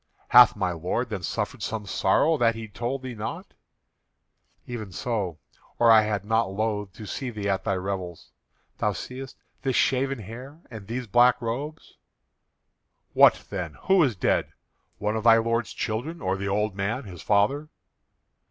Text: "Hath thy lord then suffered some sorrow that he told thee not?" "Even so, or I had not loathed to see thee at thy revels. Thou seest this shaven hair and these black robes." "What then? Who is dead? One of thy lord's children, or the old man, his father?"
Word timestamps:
"Hath 0.29 0.55
thy 0.55 0.71
lord 0.71 1.09
then 1.09 1.21
suffered 1.21 1.61
some 1.61 1.85
sorrow 1.85 2.35
that 2.35 2.55
he 2.55 2.67
told 2.67 3.03
thee 3.03 3.13
not?" 3.13 3.53
"Even 4.65 4.91
so, 4.91 5.37
or 5.77 5.91
I 5.91 6.01
had 6.01 6.25
not 6.25 6.49
loathed 6.51 6.95
to 6.95 7.05
see 7.05 7.29
thee 7.29 7.47
at 7.47 7.63
thy 7.65 7.75
revels. 7.75 8.31
Thou 8.79 8.93
seest 8.93 9.37
this 9.61 9.75
shaven 9.75 10.17
hair 10.17 10.59
and 10.71 10.87
these 10.87 11.05
black 11.05 11.39
robes." 11.39 11.97
"What 13.13 13.45
then? 13.51 13.75
Who 13.83 14.01
is 14.01 14.15
dead? 14.15 14.53
One 14.97 15.15
of 15.15 15.23
thy 15.25 15.37
lord's 15.37 15.71
children, 15.71 16.19
or 16.19 16.35
the 16.35 16.47
old 16.47 16.75
man, 16.75 17.03
his 17.03 17.21
father?" 17.21 17.69